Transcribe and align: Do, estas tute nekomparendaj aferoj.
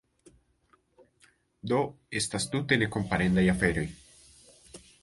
Do, 1.73 1.83
estas 2.23 2.49
tute 2.55 2.81
nekomparendaj 2.87 3.49
aferoj. 3.57 3.87